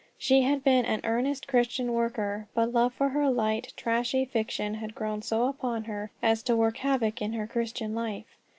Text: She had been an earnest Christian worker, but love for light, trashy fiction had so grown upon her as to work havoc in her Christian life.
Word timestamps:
She 0.17 0.41
had 0.41 0.63
been 0.63 0.83
an 0.85 1.01
earnest 1.03 1.47
Christian 1.47 1.93
worker, 1.93 2.47
but 2.55 2.73
love 2.73 2.91
for 2.91 3.29
light, 3.29 3.71
trashy 3.77 4.25
fiction 4.25 4.73
had 4.73 4.93
so 4.95 4.95
grown 4.95 5.49
upon 5.49 5.83
her 5.83 6.09
as 6.23 6.41
to 6.41 6.55
work 6.55 6.77
havoc 6.77 7.21
in 7.21 7.33
her 7.33 7.45
Christian 7.45 7.93
life. 7.93 8.35